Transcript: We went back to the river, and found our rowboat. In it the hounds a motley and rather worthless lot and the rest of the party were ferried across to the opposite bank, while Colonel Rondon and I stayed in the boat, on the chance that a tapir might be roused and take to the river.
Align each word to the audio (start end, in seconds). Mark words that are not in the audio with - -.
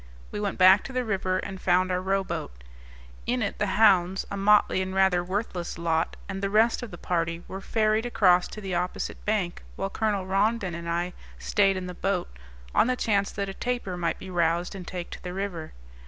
We 0.31 0.39
went 0.39 0.57
back 0.57 0.83
to 0.85 0.93
the 0.93 1.05
river, 1.05 1.37
and 1.37 1.61
found 1.61 1.91
our 1.91 2.01
rowboat. 2.01 2.63
In 3.27 3.43
it 3.43 3.59
the 3.59 3.67
hounds 3.77 4.25
a 4.31 4.35
motley 4.35 4.81
and 4.81 4.95
rather 4.95 5.23
worthless 5.23 5.77
lot 5.77 6.15
and 6.27 6.41
the 6.41 6.49
rest 6.49 6.81
of 6.81 6.89
the 6.89 6.97
party 6.97 7.43
were 7.47 7.61
ferried 7.61 8.07
across 8.07 8.47
to 8.47 8.61
the 8.61 8.73
opposite 8.73 9.23
bank, 9.25 9.61
while 9.75 9.91
Colonel 9.91 10.25
Rondon 10.25 10.73
and 10.73 10.89
I 10.89 11.13
stayed 11.37 11.77
in 11.77 11.85
the 11.85 11.93
boat, 11.93 12.35
on 12.73 12.87
the 12.87 12.95
chance 12.95 13.29
that 13.33 13.47
a 13.47 13.53
tapir 13.53 13.95
might 13.95 14.17
be 14.17 14.31
roused 14.31 14.73
and 14.73 14.87
take 14.87 15.11
to 15.11 15.21
the 15.21 15.33
river. 15.33 15.71